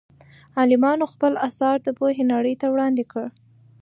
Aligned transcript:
عالمانو 0.57 1.11
خپل 1.13 1.33
اثار 1.47 1.77
د 1.83 1.87
پوهې 1.97 2.23
نړۍ 2.33 2.55
ته 2.61 2.67
وړاندې 2.73 3.03
کړل. 3.11 3.29